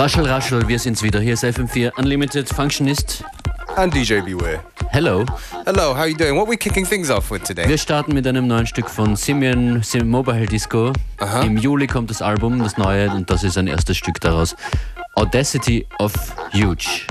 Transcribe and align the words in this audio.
Raschel, 0.00 0.24
raschel, 0.24 0.66
wir 0.66 0.78
sind's 0.78 1.02
wieder. 1.02 1.20
Hier 1.20 1.34
ist 1.34 1.44
FM4 1.44 1.92
Unlimited 1.98 2.48
Functionist. 2.48 3.22
And 3.76 3.94
DJ 3.94 4.22
Beware. 4.22 4.60
Hello. 4.92 5.26
Hello, 5.66 5.94
how 5.94 6.00
are 6.00 6.08
you 6.08 6.16
doing? 6.16 6.36
What 6.36 6.46
are 6.46 6.50
we 6.50 6.56
kicking 6.56 6.86
things 6.86 7.10
off 7.10 7.30
with 7.30 7.42
today? 7.42 7.68
Wir 7.68 7.76
starten 7.76 8.14
mit 8.14 8.26
einem 8.26 8.46
neuen 8.46 8.66
Stück 8.66 8.88
von 8.88 9.14
Simeon, 9.14 9.82
Simeon 9.82 10.08
Mobile 10.08 10.46
Disco. 10.46 10.94
Aha. 11.18 11.42
Im 11.42 11.58
Juli 11.58 11.86
kommt 11.86 12.08
das 12.08 12.22
Album, 12.22 12.60
das 12.60 12.78
neue, 12.78 13.10
und 13.10 13.28
das 13.28 13.44
ist 13.44 13.58
ein 13.58 13.66
erstes 13.66 13.98
Stück 13.98 14.18
daraus. 14.22 14.56
Audacity 15.16 15.86
of 15.98 16.14
Huge. 16.54 17.04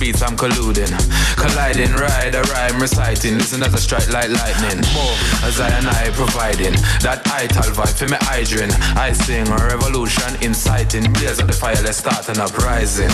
Beats 0.00 0.22
I'm 0.22 0.34
colluding. 0.34 0.88
Colliding, 1.36 1.92
ride 1.92 2.34
a 2.34 2.42
rhyme, 2.50 2.80
reciting. 2.80 3.36
Listen 3.36 3.62
as 3.62 3.74
I 3.74 3.78
strike 3.78 4.08
like 4.08 4.30
lightning. 4.30 4.80
More 4.96 5.14
as 5.44 5.60
I 5.60 5.68
and 5.76 5.86
I 5.86 6.08
providing 6.16 6.72
that 7.04 7.20
ital 7.28 7.68
vibe 7.76 7.92
for 7.92 8.08
me 8.08 8.16
hydrant. 8.22 8.72
I 8.96 9.12
sing 9.12 9.46
a 9.46 9.56
revolution, 9.68 10.32
inciting. 10.40 11.12
Blaze 11.12 11.38
up 11.38 11.46
the 11.46 11.52
fire, 11.52 11.76
let's 11.84 11.98
start 11.98 12.28
an 12.30 12.40
uprising. 12.40 13.12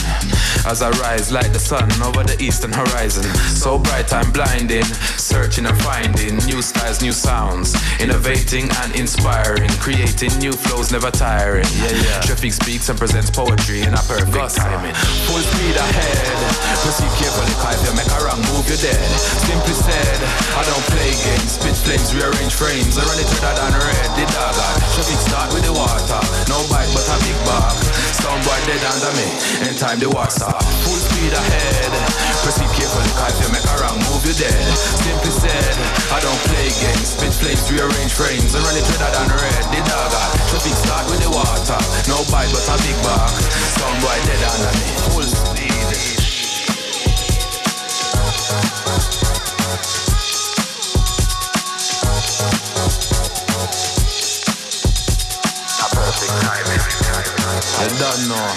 As 0.65 0.81
I 0.81 0.91
rise 1.03 1.33
like 1.33 1.53
the 1.53 1.59
sun 1.59 1.91
over 2.01 2.23
the 2.23 2.37
eastern 2.41 2.73
horizon. 2.73 3.25
So 3.51 3.79
bright 3.79 4.13
I'm 4.13 4.31
blinding. 4.31 4.87
Searching 5.27 5.67
and 5.67 5.75
finding 5.83 6.39
new 6.47 6.63
styles, 6.63 7.03
new 7.03 7.11
sounds. 7.11 7.75
Innovating 7.99 8.71
and 8.79 8.95
inspiring. 8.95 9.67
Creating 9.83 10.31
new 10.39 10.55
flows, 10.55 10.95
never 10.95 11.11
tiring. 11.11 11.67
Yeah, 11.83 11.99
yeah. 11.99 12.23
Traffic 12.23 12.55
speaks 12.55 12.87
and 12.89 12.97
presents 12.97 13.35
poetry 13.35 13.83
in 13.83 13.91
a 13.91 14.03
perfect 14.07 14.55
timing. 14.55 14.95
Full 15.27 15.43
speed 15.43 15.75
ahead. 15.75 16.39
Proceed 16.79 17.11
carefully, 17.19 17.51
cause 17.59 17.75
if 17.75 17.91
you 17.91 17.95
make 17.99 18.07
a 18.07 18.23
wrong 18.23 18.39
move, 18.55 18.71
you're 18.71 18.79
dead. 18.79 19.03
Simply 19.43 19.75
said, 19.75 20.19
I 20.55 20.63
don't 20.63 20.87
play 20.95 21.11
games. 21.11 21.59
Spit 21.59 21.75
flames, 21.75 22.15
rearrange 22.15 22.55
frames. 22.55 22.95
I 22.95 23.03
run 23.03 23.19
it 23.19 23.27
redder 23.27 23.67
than 23.67 23.75
red. 23.83 24.09
The 24.15 24.25
dagger. 24.31 24.73
Traffic 24.95 25.19
start 25.27 25.51
with 25.51 25.67
the 25.67 25.75
water. 25.75 26.23
No 26.47 26.63
bike, 26.71 26.87
but 26.95 27.03
a 27.03 27.19
big 27.27 27.35
bag. 27.43 27.75
Sound 28.15 28.47
boy 28.47 28.63
dead 28.71 28.79
under 28.95 29.11
me. 29.19 29.27
In 29.67 29.75
time, 29.75 29.99
the 29.99 30.07
stop. 30.31 30.63
Full 30.87 31.03
speed 31.03 31.35
ahead. 31.35 31.91
Proceed 32.47 32.71
carefully, 32.79 33.11
cause 33.19 33.35
if 33.35 33.43
you 33.43 33.51
make 33.51 33.67
a 33.67 33.75
wrong 33.83 33.99
move, 34.07 34.23
you're 34.23 34.39
dead. 34.39 34.55
Simply 35.03 35.16
said, 35.25 35.77
I 36.13 36.21
don't 36.21 36.41
play 36.51 36.69
games. 36.69 37.17
Spit 37.17 37.33
flames, 37.33 37.71
rearrange 37.71 38.13
frames. 38.13 38.55
I 38.55 38.61
run 38.61 38.77
it 38.77 38.85
redder 38.91 39.13
than 39.15 39.29
red. 39.33 39.65
The 39.73 39.81
dagger. 39.85 40.27
Traffic 40.51 40.77
start 40.77 41.07
with 41.11 41.23
the 41.23 41.31
water. 41.31 41.79
No 42.09 42.21
bike, 42.31 42.51
but 42.53 42.67
a 42.69 42.77
big 42.83 42.97
bag. 43.03 43.31
Sound 43.77 44.01
boy 44.03 44.19
dead 44.27 44.43
under 44.45 44.73
me. 44.77 44.89
Full 45.13 45.23
speed. 45.23 45.77
I 57.79 57.89
don't 57.99 58.29
know. 58.29 58.49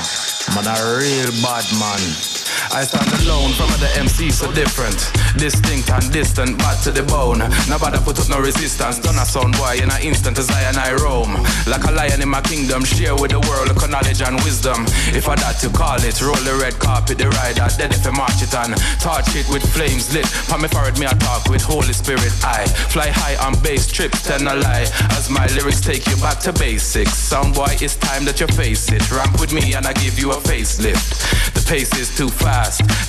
Man, 0.55 0.65
a 0.65 0.97
real 0.97 1.31
bad 1.41 1.65
man. 1.79 2.38
I 2.71 2.85
stand 2.85 3.09
alone 3.25 3.51
from 3.57 3.69
other 3.73 3.89
MCs 3.97 4.33
so 4.33 4.51
different. 4.53 4.97
Distinct 5.37 5.89
and 5.89 6.05
distant, 6.13 6.57
bad 6.59 6.77
to 6.83 6.91
the 6.91 7.01
bone. 7.03 7.41
Nobody 7.65 7.97
put 8.05 8.19
up 8.19 8.29
no 8.29 8.39
resistance. 8.39 8.99
Done 8.99 9.17
a 9.17 9.25
sound 9.25 9.57
boy 9.57 9.81
in 9.81 9.89
an 9.89 10.01
instant 10.01 10.37
as 10.37 10.49
I 10.49 10.61
and 10.69 10.77
I 10.77 10.93
roam. 11.01 11.33
Like 11.65 11.83
a 11.85 11.91
lion 11.91 12.21
in 12.21 12.29
my 12.29 12.41
kingdom, 12.41 12.85
share 12.85 13.15
with 13.15 13.31
the 13.31 13.41
world 13.49 13.73
of 13.73 13.77
knowledge 13.89 14.21
and 14.21 14.37
wisdom. 14.45 14.85
If 15.17 15.27
I 15.27 15.35
that 15.41 15.57
to 15.65 15.69
call 15.69 15.97
it, 15.97 16.21
roll 16.21 16.37
the 16.45 16.57
red 16.61 16.77
carpet, 16.77 17.17
the 17.17 17.29
ride 17.41 17.57
out, 17.57 17.73
dead 17.77 17.89
if 17.89 18.05
I 18.05 18.11
march 18.13 18.41
it 18.45 18.53
on. 18.53 18.77
Torch 19.01 19.33
it 19.33 19.49
with 19.49 19.65
flames 19.73 20.13
lit. 20.13 20.29
Palm 20.45 20.61
me 20.61 20.69
forward, 20.69 20.99
me 20.99 21.07
I 21.09 21.13
talk 21.17 21.49
with 21.49 21.65
Holy 21.65 21.93
Spirit. 21.93 22.33
I 22.45 22.69
fly 22.93 23.09
high 23.09 23.35
on 23.41 23.57
bass, 23.65 23.89
trip, 23.89 24.11
tell 24.11 24.41
a 24.41 24.53
lie. 24.53 24.85
As 25.17 25.29
my 25.29 25.47
lyrics 25.57 25.81
take 25.81 26.05
you 26.05 26.17
back 26.21 26.37
to 26.45 26.53
basics. 26.53 27.17
Sound 27.17 27.55
boy, 27.55 27.73
it's 27.81 27.97
time 27.97 28.25
that 28.25 28.39
you 28.39 28.47
face 28.53 28.91
it. 28.91 29.01
Ramp 29.09 29.41
with 29.41 29.53
me 29.53 29.73
and 29.73 29.87
I 29.87 29.93
give 29.93 30.19
you 30.19 30.31
a 30.31 30.37
facelift. 30.37 31.17
The 31.53 31.65
pace 31.65 31.93
is 31.97 32.15
too 32.15 32.29
fast, 32.29 32.58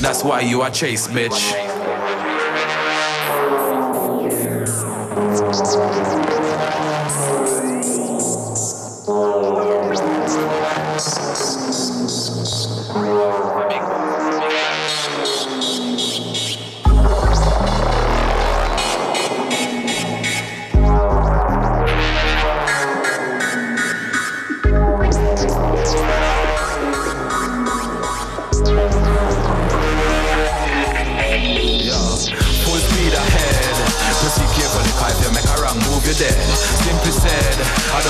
that's 0.00 0.23
why 0.23 0.41
you 0.41 0.62
are 0.62 0.70
chase, 0.70 1.08
bitch. 1.08 2.30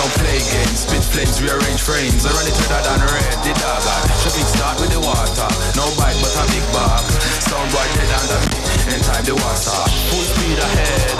Don't 0.00 0.16
play 0.16 0.40
games. 0.40 0.88
Spit 0.88 1.04
flames, 1.04 1.36
rearrange 1.44 1.82
frames. 1.84 2.24
I 2.24 2.32
run 2.32 2.48
it 2.48 2.56
redder 2.56 2.80
than 2.88 3.04
red, 3.04 3.36
the 3.44 3.52
dagger. 3.52 3.98
Traffic 4.24 4.48
start 4.48 4.80
with 4.80 4.92
the 4.96 5.00
water. 5.00 5.48
No 5.76 5.84
bite, 6.00 6.16
but 6.16 6.32
a 6.40 6.44
big 6.48 6.64
bark. 6.72 7.04
Sound 7.44 7.68
boy 7.68 7.84
dead 7.92 8.08
under 8.08 8.40
me. 8.48 8.58
In 8.96 9.00
time, 9.04 9.24
the 9.28 9.36
war 9.36 9.56
start. 9.60 9.92
Full 10.08 10.24
speed 10.24 10.56
ahead. 10.56 11.16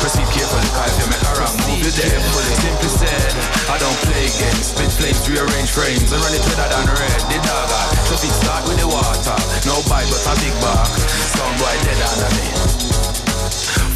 Proceed 0.00 0.28
carefully, 0.32 0.68
cause 0.72 0.96
if 0.96 1.04
you 1.04 1.06
make 1.12 1.24
a 1.28 1.32
wrong 1.36 1.56
move, 1.68 1.84
you're 1.84 1.92
dead. 1.92 2.20
Simply 2.56 2.90
said, 3.04 3.32
I 3.68 3.76
don't 3.76 4.00
play 4.08 4.24
games. 4.32 4.72
Spit 4.72 4.92
flames, 4.96 5.22
rearrange 5.28 5.68
frames. 5.68 6.08
I 6.08 6.16
run 6.16 6.32
it 6.32 6.42
redder 6.48 6.68
than 6.72 6.88
red, 6.88 7.20
the 7.28 7.36
dagger. 7.36 7.84
Traffic 8.08 8.32
start 8.32 8.64
with 8.64 8.80
the 8.80 8.88
water. 8.88 9.36
No 9.68 9.76
bite, 9.92 10.08
but 10.08 10.24
a 10.24 10.32
big 10.40 10.56
bark. 10.64 10.88
Sound 11.36 11.54
boy 11.60 11.76
dead 11.84 12.00
under 12.00 12.30
me. 12.40 12.81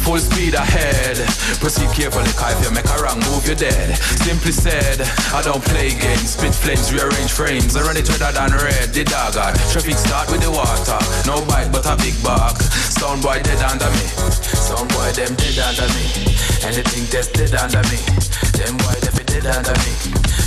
Full 0.07 0.23
speed 0.23 0.53
ahead. 0.53 1.19
Proceed 1.59 1.91
carefully, 1.91 2.31
cause 2.39 2.55
if 2.55 2.63
you 2.63 2.71
make 2.71 2.87
a 2.87 2.95
wrong 3.03 3.19
move, 3.27 3.43
you're 3.43 3.59
dead. 3.59 3.91
Simply 4.23 4.53
said, 4.55 5.03
I 5.35 5.43
don't 5.43 5.59
play 5.59 5.91
games. 5.99 6.31
Spit 6.39 6.55
flames, 6.55 6.95
rearrange 6.95 7.27
frames. 7.29 7.75
I 7.75 7.83
run 7.83 7.97
it 7.99 8.07
redder 8.07 8.31
than 8.31 8.55
red, 8.55 8.95
the 8.95 9.03
dog 9.03 9.35
dagger. 9.35 9.59
Traffic 9.67 9.99
start 9.99 10.31
with 10.31 10.39
the 10.39 10.49
water. 10.49 10.95
No 11.27 11.43
bite, 11.43 11.75
but 11.75 11.83
a 11.91 11.99
big 11.99 12.15
bark. 12.23 12.55
Sound 12.87 13.21
boy 13.21 13.43
dead 13.43 13.59
under 13.59 13.91
me. 13.91 14.07
Sound 14.55 14.87
boy 14.95 15.11
them 15.11 15.35
dead 15.35 15.59
under 15.59 15.91
me. 15.91 16.07
Anything 16.63 17.03
test 17.11 17.35
dead 17.35 17.51
under 17.59 17.83
me. 17.91 17.99
Them 18.55 18.79
boy 18.79 18.95
them 19.03 19.17
dead 19.27 19.43
under 19.43 19.75
me. 19.75 19.91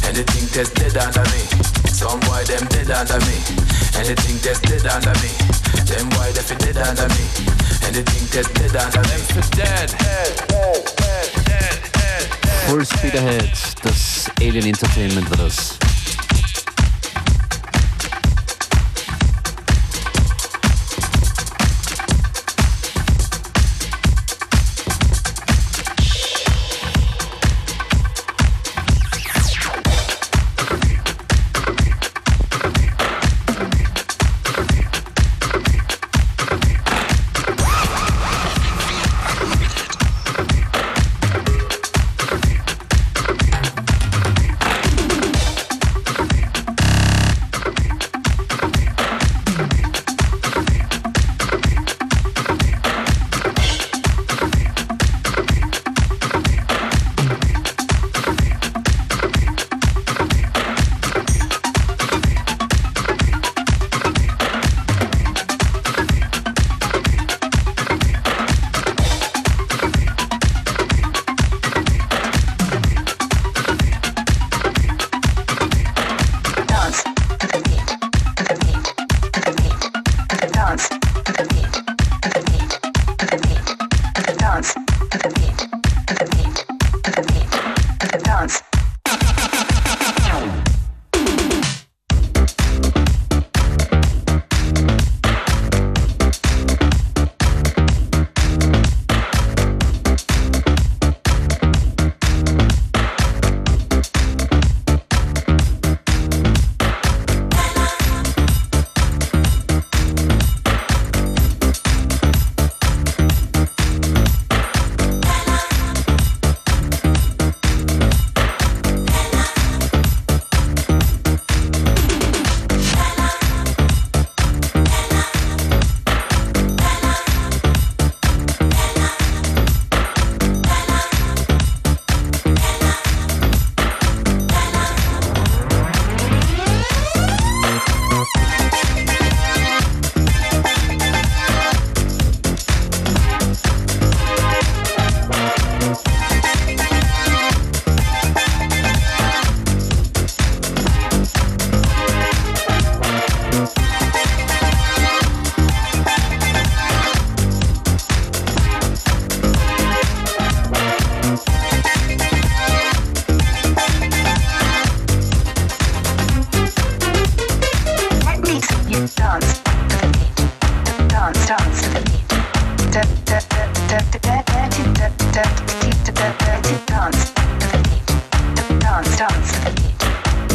Anything 0.08 0.48
test 0.56 0.72
dead 0.72 0.96
under 0.96 1.24
me. 1.36 1.79
Sound 2.00 2.24
boy 2.24 2.42
them 2.44 2.66
dead 2.68 2.90
under 2.92 3.20
me. 3.26 3.36
Anything 3.94 4.38
test 4.40 4.62
dead 4.62 4.86
under 4.86 5.12
me. 5.20 5.28
Them 5.84 6.08
boy 6.08 6.32
them 6.32 6.56
dead 6.56 6.78
under 6.78 7.06
me. 7.12 7.28
Anything 7.84 8.26
test 8.32 8.54
dead 8.54 8.74
under 8.74 9.02
them 9.02 9.20
for 9.28 9.44
dead. 9.54 9.90
Full 12.68 12.84
Speed 12.86 13.16
Ahead, 13.16 13.52
das 13.82 14.30
Alien 14.40 14.64
Entertainment 14.64 15.28
war 15.28 15.44
das. 15.44 15.89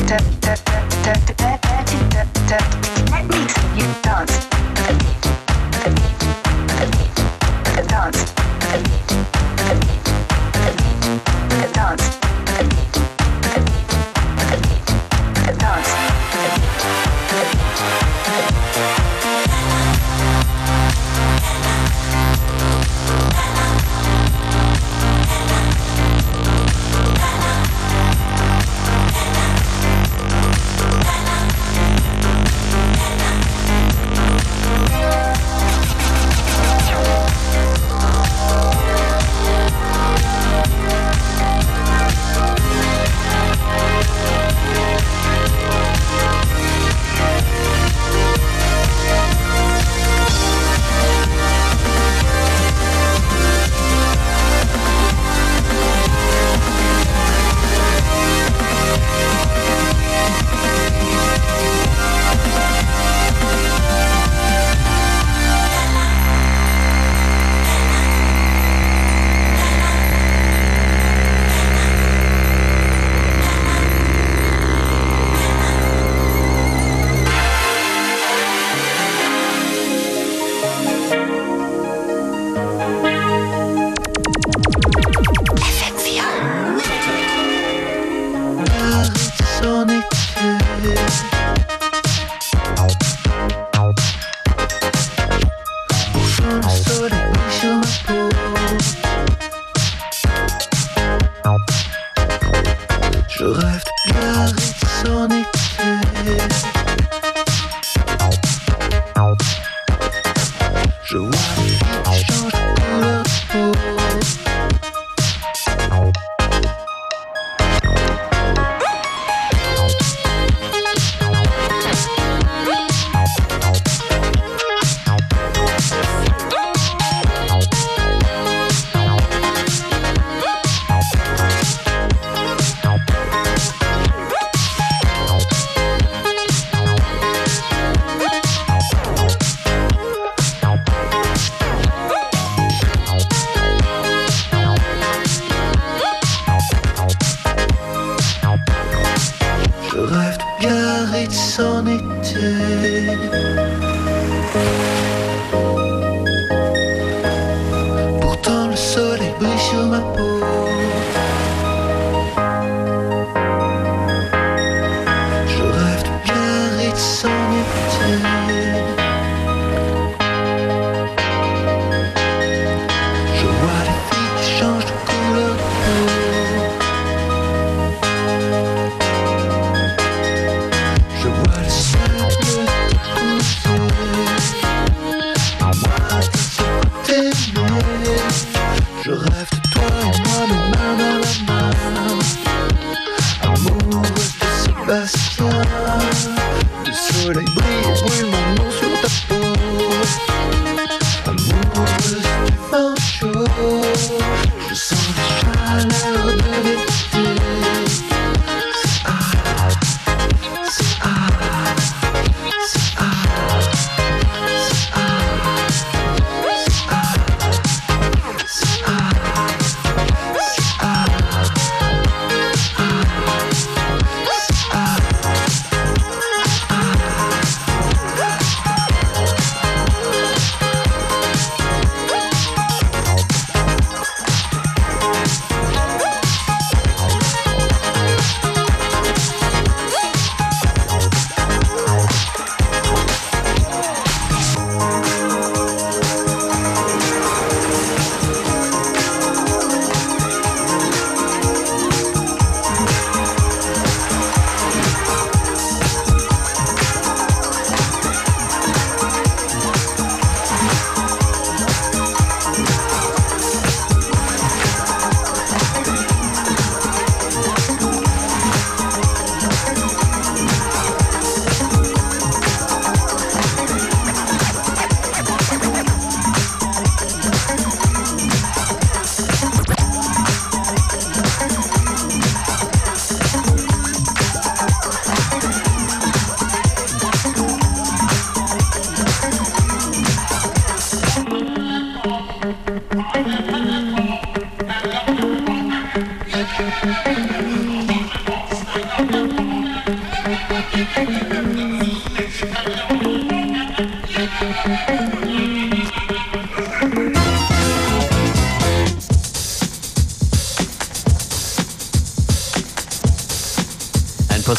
Let 0.08 0.22
me 3.26 3.48
see 3.48 3.70
you 3.76 3.88
dance. 4.04 4.38
to 4.38 4.52
The 4.76 4.94
beat, 5.00 5.22
to 5.22 5.30
the 5.72 5.90
beat, 5.96 6.20
to 6.20 6.76
the 6.76 6.86
beat, 6.92 7.16
to 7.16 7.72
the 7.76 7.88
dance. 7.88 8.35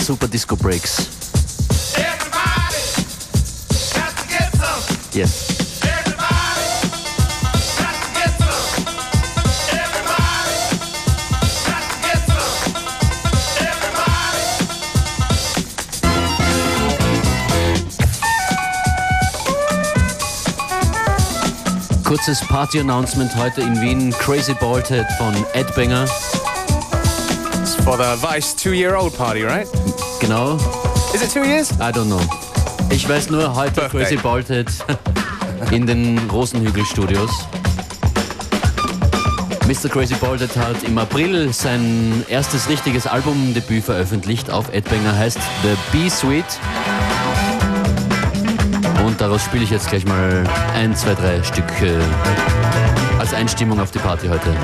super 0.07 0.29
Disco 0.29 0.55
Breaks. 0.55 1.06
Kurzes 22.27 22.49
Party-Announcement 22.49 23.37
heute 23.37 23.61
in 23.61 23.81
Wien. 23.81 24.11
Crazy 24.11 24.53
Baldhead 24.53 25.07
von 25.17 25.33
Ed 25.53 25.73
Banger. 25.77 26.09
It's 27.63 27.77
for 27.85 27.97
the 27.97 28.17
Vice 28.21 28.53
two-year-old 28.53 29.17
party, 29.17 29.45
right? 29.45 29.69
Genau. 30.19 30.57
Is 31.15 31.23
it 31.23 31.31
two 31.31 31.45
years? 31.45 31.71
I 31.79 31.93
don't 31.93 32.09
know. 32.09 32.21
Ich 32.91 33.09
weiß 33.09 33.31
nur 33.31 33.55
heute 33.55 33.81
Birthday. 33.81 34.03
Crazy 34.03 34.17
Baldhead 34.17 34.67
in 35.71 35.87
den 35.87 36.19
Rosenhügel-Studios. 36.29 37.31
Mr. 39.69 39.89
Crazy 39.89 40.15
Baldhead 40.15 40.57
hat 40.57 40.83
im 40.83 40.99
April 40.99 41.53
sein 41.53 42.25
erstes 42.29 42.69
richtiges 42.69 43.07
Albumdebüt 43.07 43.85
veröffentlicht 43.85 44.51
auf 44.51 44.75
Ed 44.75 44.91
Banger, 44.91 45.17
heißt 45.17 45.39
The 45.63 45.77
Bee 45.93 46.09
Suite. 46.09 46.59
Und 49.17 49.23
daraus 49.23 49.43
spiele 49.45 49.65
ich 49.65 49.71
jetzt 49.71 49.89
gleich 49.89 50.05
mal 50.05 50.45
ein, 50.75 50.95
zwei, 50.95 51.15
drei 51.15 51.43
Stück 51.43 51.65
äh, 51.81 51.99
als 53.19 53.33
Einstimmung 53.33 53.81
auf 53.81 53.91
die 53.91 53.99
Party 53.99 54.29
heute. 54.29 54.55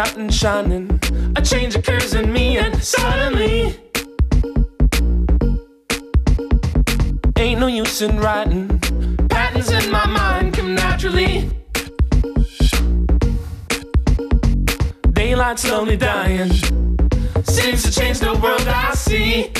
Out 0.00 0.16
and 0.16 0.32
shining, 0.32 0.88
a 1.36 1.42
change 1.42 1.74
occurs 1.74 2.14
in 2.14 2.32
me, 2.32 2.56
and 2.56 2.82
suddenly, 2.82 3.78
ain't 7.36 7.60
no 7.60 7.66
use 7.66 8.00
in 8.00 8.18
writing. 8.18 8.66
Patterns 9.28 9.70
in 9.70 9.90
my 9.90 10.06
mind 10.06 10.54
come 10.54 10.74
naturally. 10.74 11.50
Daylight 15.12 15.58
slowly 15.58 15.98
dying 15.98 16.50
seems 17.44 17.82
to 17.82 17.90
change 17.92 18.20
the 18.20 18.32
world 18.42 18.66
I 18.66 18.94
see. 18.94 19.52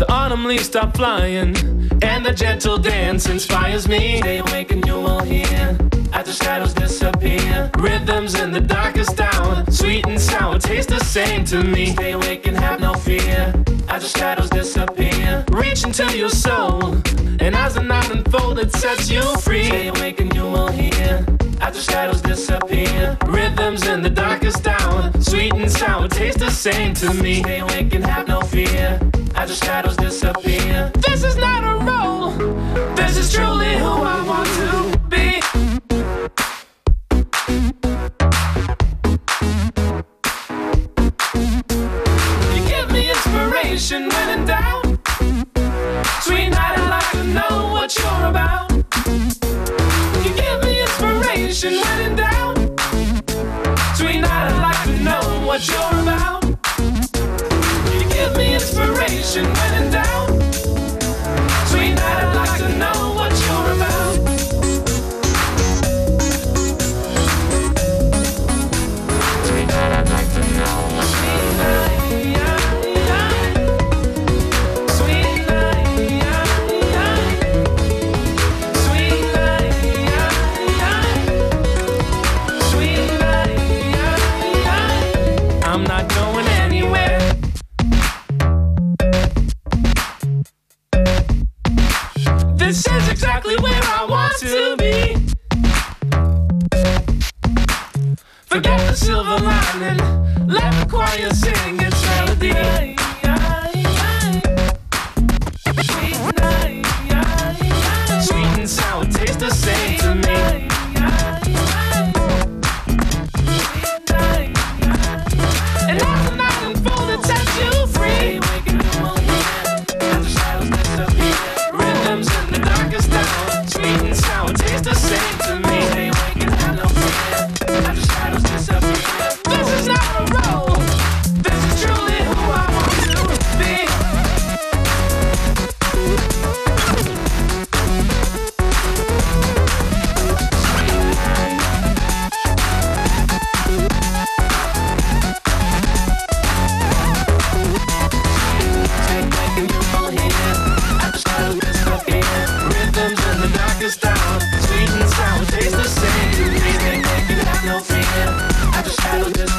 The 0.00 0.06
autumn 0.08 0.46
leaves 0.46 0.64
stop 0.64 0.96
flying, 0.96 1.54
and 2.02 2.24
the 2.24 2.32
gentle 2.34 2.78
dance 2.78 3.28
inspires 3.28 3.86
me. 3.86 4.20
Stay 4.20 4.38
awake 4.38 4.72
and 4.72 4.86
you 4.86 4.94
will 4.94 5.20
hear. 5.20 5.76
As 6.12 6.26
the 6.26 6.32
shadows 6.32 6.74
disappear, 6.74 7.70
rhythms 7.78 8.38
in 8.38 8.52
the 8.52 8.60
darkest 8.60 9.18
hour, 9.18 9.64
sweet 9.70 10.06
and 10.06 10.20
sour, 10.20 10.58
taste 10.58 10.90
the 10.90 11.00
same 11.00 11.44
to 11.46 11.62
me. 11.62 11.86
Stay 11.86 12.12
awake 12.12 12.46
and 12.46 12.56
have 12.56 12.80
no 12.80 12.92
fear. 12.92 13.52
As 13.88 14.02
the 14.02 14.18
shadows 14.18 14.50
disappear, 14.50 15.44
reach 15.50 15.84
into 15.84 16.16
your 16.16 16.28
soul, 16.28 16.94
and 17.40 17.54
as 17.54 17.74
the 17.74 17.82
night 17.82 18.10
unfolds, 18.10 18.60
it 18.60 18.72
sets 18.72 19.10
you 19.10 19.22
free. 19.38 19.64
Stay 19.64 19.88
awake 19.88 20.20
and 20.20 20.34
you 20.34 20.42
will 20.42 20.68
hear. 20.68 21.24
As 21.62 21.74
the 21.74 21.92
shadows 21.92 22.20
disappear, 22.20 23.16
rhythms 23.26 23.86
in 23.86 24.02
the 24.02 24.10
darkest 24.10 24.66
hour, 24.66 25.10
sweet 25.20 25.54
and 25.54 25.70
sour, 25.70 26.08
taste 26.08 26.38
the 26.38 26.50
same 26.50 26.92
to 26.94 27.12
me. 27.14 27.42
Stay 27.42 27.60
awake 27.60 27.94
and 27.94 28.04
have 28.04 28.28
no 28.28 28.42
fear. 28.42 29.00
As 29.34 29.48
the 29.48 29.66
shadows 29.66 29.96
disappear, 29.96 30.92
this 31.06 31.24
is 31.24 31.36
not 31.36 31.64
a 31.64 31.84
role. 31.84 32.30
This 32.94 33.16
is 33.16 33.32
truly 33.32 33.78
who 33.78 33.92
I 34.14 34.22
want 34.26 34.48
to 34.48 34.91
inspiration 43.82 44.08
when 44.08 44.38
in 44.38 44.46
doubt. 44.46 44.84
Sweet 46.22 46.50
night, 46.50 46.78
I'd 46.78 46.88
like 46.88 47.10
to 47.12 47.24
know 47.24 47.72
what 47.72 47.96
you're 47.98 48.26
about. 48.28 48.70
You 50.24 50.34
give 50.34 50.62
me 50.62 50.82
inspiration 50.82 51.74
when 51.80 52.00
in 52.00 52.16
doubt. 52.16 52.56
Sweet 53.96 54.20
night, 54.20 54.52
I'd 54.52 54.62
like 54.62 54.84
to 54.84 55.02
know 55.02 55.46
what 55.46 55.66
you're 55.66 56.00
about. 56.02 56.41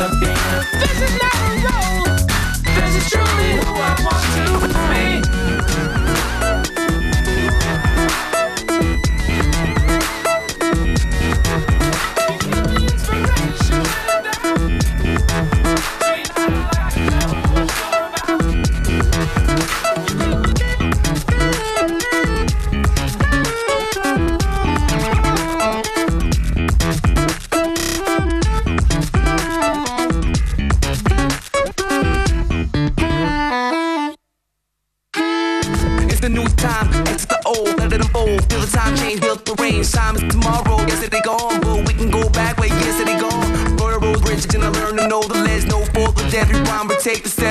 something. 0.04 0.36
This 0.82 1.02
is 1.02 1.18
not 1.22 1.34
a 1.34 1.98
road. 1.98 2.03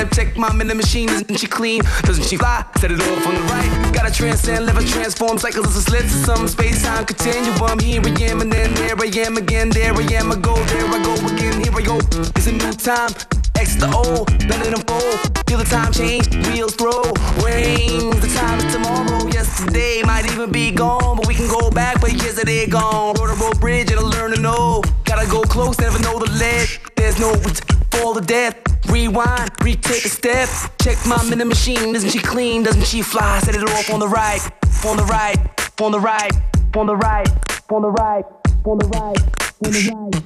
The. 0.09 0.15
Check 0.15 0.37
mom 0.37 0.61
in 0.61 0.67
the 0.67 0.75
machine, 0.75 1.09
isn't 1.09 1.37
she 1.37 1.47
clean? 1.47 1.81
Doesn't 2.03 2.25
she 2.25 2.37
fly? 2.37 2.65
Set 2.77 2.91
it 2.91 2.99
off 2.99 3.27
on 3.27 3.35
the 3.35 3.41
right. 3.41 3.93
Gotta 3.93 4.13
transcend, 4.13 4.65
live 4.65 4.77
a 4.77 4.83
transform, 4.83 5.37
cycles 5.37 5.75
of 5.75 5.83
slits 5.83 6.13
to 6.13 6.23
some 6.23 6.47
space 6.47 6.83
time 6.83 7.05
continuum. 7.05 7.61
I'm 7.63 7.79
here 7.79 8.01
I 8.03 8.09
am, 8.29 8.41
and 8.41 8.51
then 8.51 8.73
there 8.75 8.95
I 8.99 9.05
am 9.25 9.37
again, 9.37 9.69
there 9.69 9.93
I 9.93 10.01
am, 10.13 10.31
I 10.31 10.35
go, 10.35 10.55
there 10.55 10.85
I 10.85 11.03
go 11.03 11.13
again, 11.33 11.63
here 11.63 11.75
I 11.75 11.81
go. 11.81 11.97
It's 12.35 12.47
a 12.47 12.51
new 12.51 12.73
time. 12.73 13.11
X 13.55 13.75
to 13.77 13.89
O, 13.93 14.25
let 14.49 14.65
it 14.65 14.73
unfold. 14.73 15.47
Feel 15.47 15.59
the 15.59 15.65
time 15.69 15.91
change, 15.91 16.27
wheels 16.47 16.75
throw. 16.75 17.03
Wings, 17.41 18.19
the 18.19 18.31
time 18.35 18.59
is 18.59 18.73
tomorrow. 18.73 19.27
Yesterday 19.27 20.01
might 20.03 20.25
even 20.31 20.51
be 20.51 20.71
gone, 20.71 21.17
but 21.17 21.27
we 21.27 21.35
can 21.35 21.47
go 21.47 21.71
back, 21.71 22.01
but 22.01 22.11
yesterday 22.13 22.67
gone. 22.67 23.15
Rode 23.15 23.29
a 23.29 23.35
road 23.35 23.59
bridge 23.59 23.91
and 23.91 23.99
I 23.99 24.03
learn 24.03 24.31
to 24.31 24.41
know. 24.41 24.83
Gotta 25.05 25.29
go 25.29 25.41
close, 25.43 25.79
never 25.79 25.99
know 25.99 26.19
the 26.19 26.31
ledge. 26.31 26.81
There's 26.95 27.19
no 27.19 27.33
fall 27.93 28.13
to 28.13 28.21
death. 28.21 28.55
Rewind, 28.89 29.51
retake 29.61 30.05
a 30.05 30.09
step. 30.09 30.49
Check 30.81 30.97
mom 31.07 31.31
in 31.31 31.39
the 31.39 31.45
machine, 31.45 31.95
isn't 31.95 32.09
she 32.09 32.19
clean? 32.19 32.63
Doesn't 32.63 32.85
she 32.85 33.01
fly? 33.01 33.39
Set 33.39 33.55
it 33.55 33.63
off 33.63 33.89
on 33.91 33.99
the 33.99 34.07
right, 34.07 34.41
on 34.85 34.97
the 34.97 35.05
right, 35.05 35.37
on 35.81 35.91
the 35.91 35.99
right, 35.99 36.31
on 36.75 36.85
the 36.87 36.95
right, 36.95 37.27
on 37.69 37.81
the 37.81 37.91
right, 37.91 38.25
on 38.65 38.77
the 38.77 38.87
right, 38.87 39.17
on 39.65 39.71
the 39.71 39.91
right. 39.93 40.23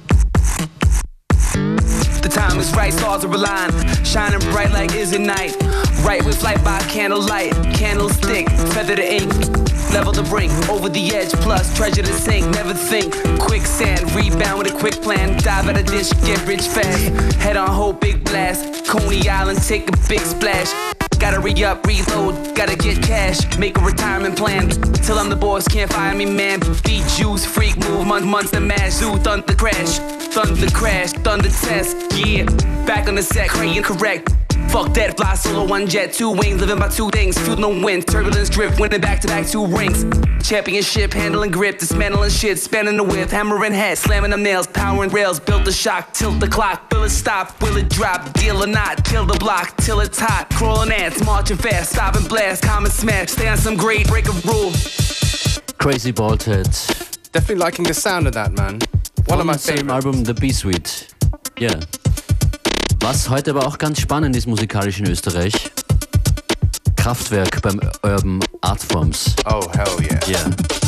The 2.22 2.28
time 2.28 2.58
is 2.58 2.72
right, 2.74 2.92
stars 2.92 3.24
are 3.24 3.32
aligned, 3.32 4.06
shining 4.06 4.40
bright 4.50 4.70
like 4.72 4.94
is 4.94 5.12
it 5.12 5.20
night. 5.20 5.56
Right 6.02 6.24
with 6.24 6.42
light 6.42 6.62
by 6.64 6.78
candlelight, 6.80 7.52
candlestick, 7.74 8.48
feather 8.72 8.96
the 8.96 9.14
ink, 9.14 9.67
level 9.92 10.12
the 10.12 10.22
brink, 10.24 10.52
over 10.68 10.88
the 10.88 11.14
edge, 11.14 11.32
plus 11.44 11.74
treasure 11.76 12.02
to 12.02 12.12
sink. 12.12 12.46
Never 12.54 12.74
think, 12.74 13.14
quicksand, 13.38 14.12
rebound 14.14 14.58
with 14.58 14.72
a 14.72 14.78
quick 14.78 15.00
plan, 15.02 15.36
dive 15.42 15.68
at 15.68 15.78
a 15.78 15.82
dish, 15.82 16.10
get 16.24 16.44
rich 16.46 16.62
fast. 16.62 17.34
Head 17.36 17.56
on 17.56 17.68
hope, 17.68 18.00
big 18.00 18.24
blast, 18.24 18.86
Coney 18.86 19.28
Island, 19.28 19.62
take 19.62 19.88
a 19.88 19.96
big 20.08 20.20
splash. 20.20 20.72
Gotta 21.18 21.40
re 21.40 21.52
up, 21.64 21.84
reload, 21.84 22.54
gotta 22.54 22.76
get 22.76 23.02
cash, 23.02 23.58
make 23.58 23.76
a 23.76 23.80
retirement 23.80 24.36
plan. 24.36 24.68
Till 24.68 25.18
I'm 25.18 25.28
the 25.28 25.36
boss, 25.36 25.66
can't 25.66 25.92
fire 25.92 26.14
me, 26.14 26.26
man. 26.26 26.60
Beat 26.84 27.04
juice, 27.16 27.44
freak 27.44 27.76
move, 27.78 28.06
month, 28.06 28.24
months 28.24 28.52
to 28.52 28.60
mash, 28.60 28.92
zoo, 28.92 29.16
thunder 29.18 29.54
crash, 29.54 29.98
thunder 30.32 30.70
crash, 30.70 31.12
thunder 31.12 31.50
test. 31.50 31.96
Yeah, 32.14 32.44
back 32.86 33.08
on 33.08 33.16
the 33.16 33.22
set, 33.22 33.48
crane 33.48 33.82
correct. 33.82 34.37
Fuck 34.70 34.92
that, 34.94 35.16
fly 35.16 35.34
solo, 35.34 35.66
one 35.66 35.86
jet, 35.86 36.12
two 36.12 36.30
wings, 36.30 36.60
living 36.60 36.78
by 36.78 36.88
two 36.88 37.08
things. 37.10 37.38
Fuel 37.38 37.56
no 37.56 37.68
wind, 37.68 38.06
turbulence 38.06 38.50
drift, 38.50 38.78
winning 38.78 39.00
back 39.00 39.20
to 39.20 39.26
back 39.26 39.46
two 39.46 39.66
rings. 39.66 40.04
Championship, 40.46 41.12
handling 41.12 41.50
grip, 41.50 41.78
dismantling 41.78 42.30
shit, 42.30 42.58
spanning 42.58 42.96
the 42.96 43.02
width, 43.02 43.30
hammering 43.30 43.72
head, 43.72 43.98
slamming 43.98 44.30
them 44.30 44.42
nails, 44.42 44.66
powering 44.66 45.10
rails, 45.10 45.40
built 45.40 45.64
the 45.64 45.72
shock, 45.72 46.12
tilt 46.12 46.38
the 46.38 46.48
clock, 46.48 46.90
will 46.92 47.04
it 47.04 47.10
stop, 47.10 47.60
will 47.62 47.76
it 47.76 47.88
drop, 47.88 48.32
deal 48.34 48.62
or 48.62 48.66
not, 48.66 49.04
kill 49.04 49.24
the 49.24 49.38
block, 49.38 49.76
till 49.78 50.00
it's 50.00 50.18
hot, 50.18 50.48
crawling 50.50 50.92
ants, 50.92 51.24
marching 51.24 51.56
fast, 51.56 51.92
stop 51.92 52.14
and 52.14 52.28
blast, 52.28 52.62
common 52.62 52.90
smash, 52.90 53.30
stay 53.30 53.48
on 53.48 53.56
some 53.56 53.76
great, 53.76 54.06
break 54.06 54.26
a 54.28 54.32
rule. 54.46 54.70
Krazy 55.78 56.12
Baldhead. 56.12 56.68
Definitely 57.32 57.56
liking 57.56 57.84
the 57.84 57.94
sound 57.94 58.26
of 58.26 58.32
that, 58.34 58.52
man. 58.52 58.80
One 59.26 59.40
of 59.40 59.46
my 59.46 59.52
Von 59.52 59.58
seinem 59.58 59.88
favorites. 59.88 60.06
Album 60.06 60.24
The 60.24 60.34
B-Suite. 60.34 61.14
Ja. 61.58 61.70
Was 63.00 63.30
heute 63.30 63.52
aber 63.52 63.66
auch 63.66 63.78
ganz 63.78 64.00
spannend 64.00 64.36
ist 64.36 64.46
musikalisch 64.46 65.00
in 65.00 65.06
Österreich. 65.06 65.54
Kraftwerk 66.96 67.62
beim 67.62 67.80
Urban 68.02 68.40
Artforms. 68.60 69.34
Oh, 69.46 69.70
hell 69.72 69.86
yeah. 70.28 70.28
Ja. 70.28 70.87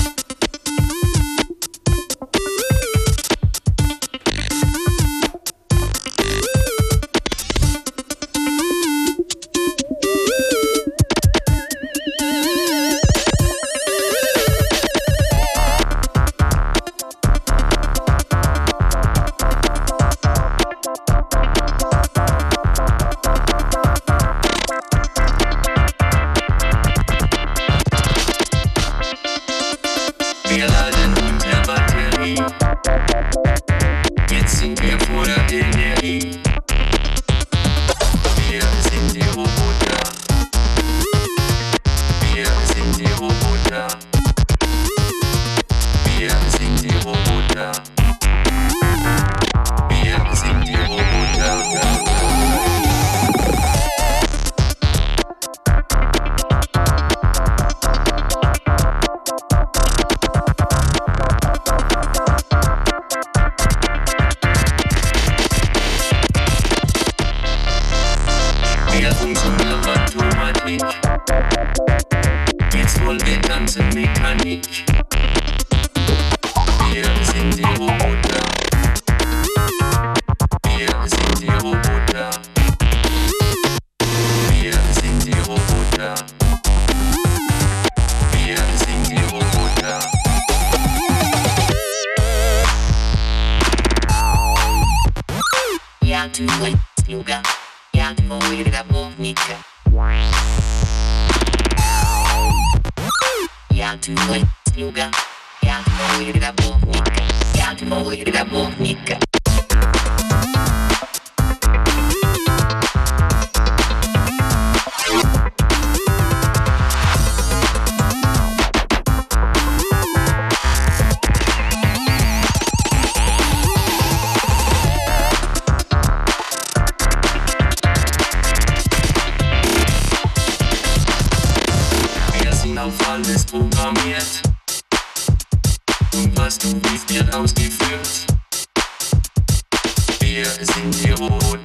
sind 140.67 141.05
die 141.05 141.11
Ruhe 141.13 141.29
und 141.29 141.63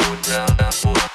davor. 0.57 1.14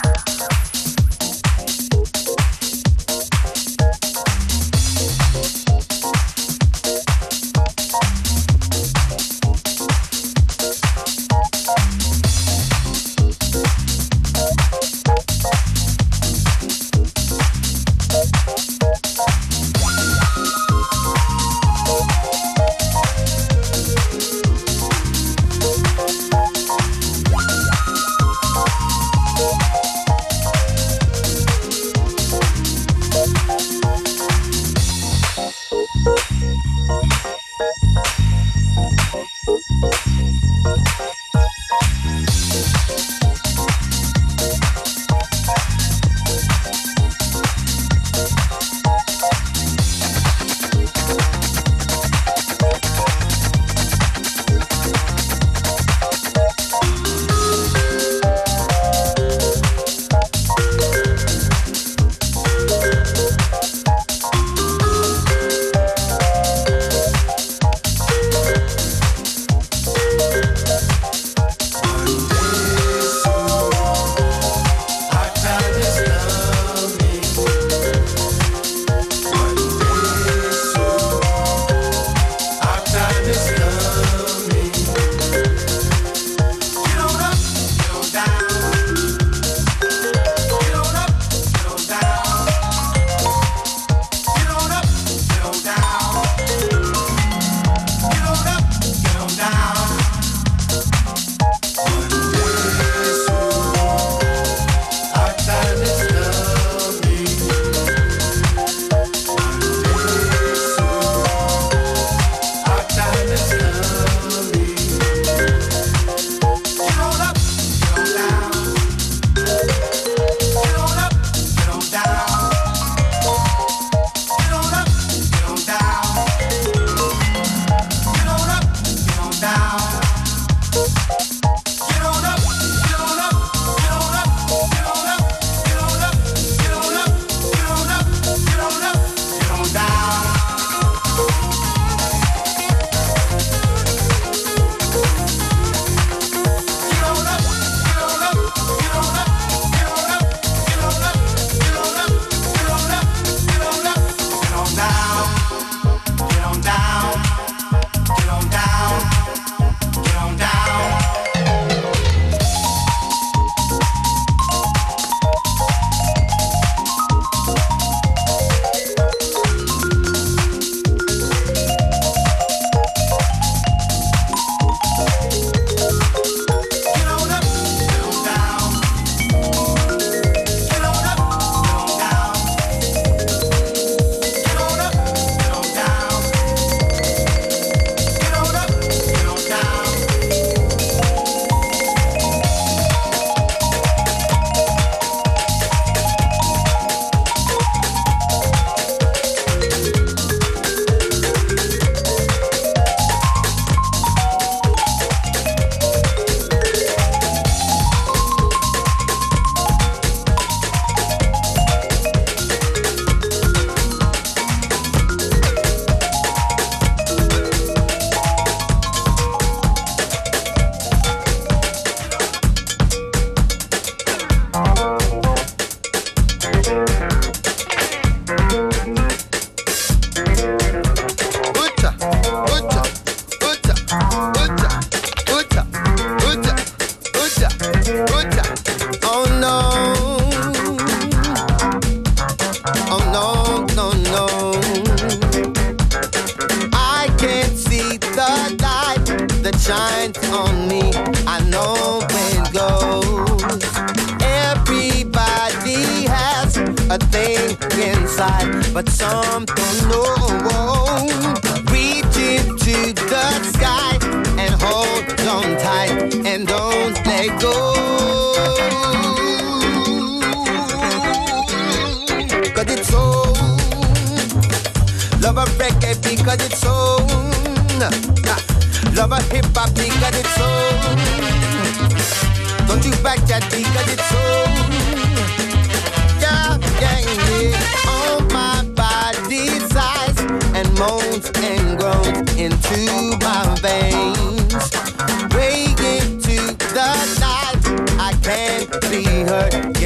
but 258.73 258.87
something 258.87 259.70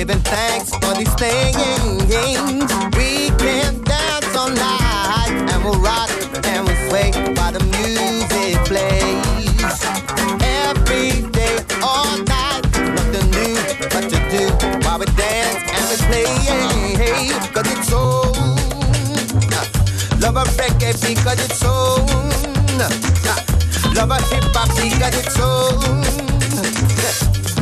giving 0.05 0.21
thanks 0.23 0.69
for 0.69 0.93
these 0.93 1.13
things. 1.15 1.55
We 2.95 3.29
can 3.41 3.81
dance 3.83 4.35
all 4.35 4.49
night 4.49 5.31
and 5.31 5.63
we'll 5.63 5.79
rock 5.79 6.09
and 6.45 6.67
we'll 6.67 6.89
sway 6.89 7.11
while 7.35 7.51
the 7.51 7.63
music 7.73 8.57
plays. 8.69 9.81
Every 10.61 11.27
day, 11.31 11.57
all 11.81 12.17
night, 12.17 12.61
nothing 12.93 13.31
new 13.31 13.55
but 13.89 14.09
to 14.11 14.17
do 14.29 14.45
while 14.85 14.99
we 14.99 15.05
dance 15.17 15.63
and 15.73 15.83
we 15.89 15.95
play. 16.05 16.25
Cause 17.53 17.71
it's 17.71 17.87
so 17.87 18.01
Love 20.19 20.37
a 20.37 20.43
reggae 20.57 20.93
because 21.01 21.39
it's 21.45 21.57
so 21.57 22.05
Love 23.95 24.11
a 24.11 24.21
hip 24.29 24.43
hop 24.53 24.69
because 24.75 25.15
it's 25.17 25.33
so 25.33 25.49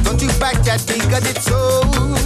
Don't 0.04 0.22
you 0.22 0.30
back 0.40 0.58
that 0.64 0.84
because 0.88 1.30
it's 1.30 1.46
so 1.46 2.23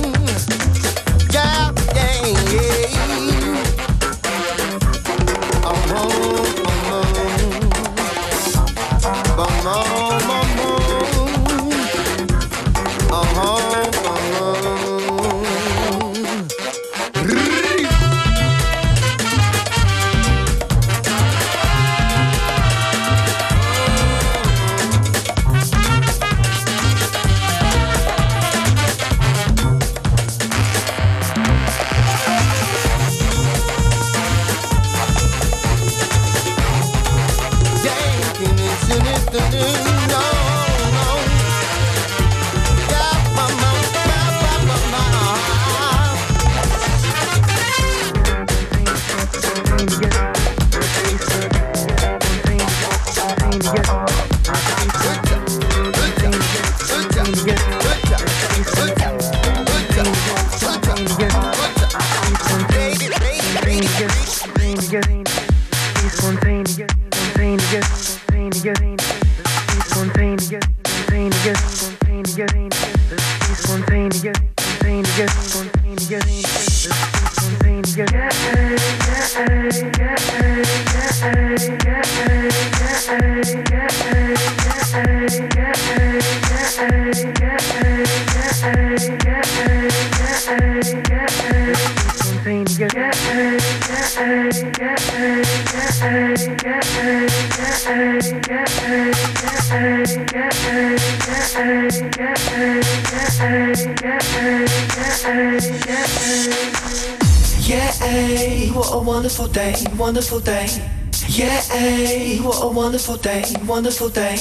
wonderful 113.07 113.31
day, 113.31 113.65
wonderful 113.65 114.09
day. 114.09 114.35